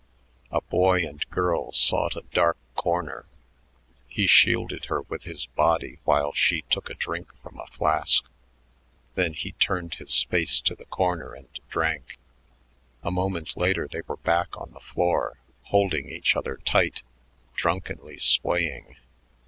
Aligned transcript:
A 0.49 0.61
boy 0.61 1.03
and 1.03 1.29
girl 1.29 1.71
sought 1.73 2.15
a 2.15 2.23
dark 2.33 2.57
corner. 2.73 3.27
He 4.07 4.25
shielded 4.25 4.85
her 4.85 5.03
with 5.03 5.25
his 5.25 5.45
body 5.45 5.99
while 6.05 6.33
she 6.33 6.63
took 6.71 6.89
a 6.89 6.95
drink 6.95 7.31
from 7.43 7.59
a 7.59 7.67
flask. 7.67 8.27
Then 9.13 9.33
he 9.33 9.51
turned 9.51 9.93
his 9.93 10.23
face 10.23 10.59
to 10.61 10.73
the 10.73 10.85
corner 10.85 11.33
and 11.33 11.49
drank. 11.69 12.17
A 13.03 13.11
moment 13.11 13.55
later 13.55 13.87
they 13.87 14.01
were 14.07 14.17
back 14.17 14.59
on 14.59 14.71
the 14.71 14.79
floor, 14.79 15.37
holding 15.65 16.09
each 16.09 16.35
other 16.35 16.57
tight, 16.57 17.03
drunkenly 17.53 18.17
swaying... 18.17 18.95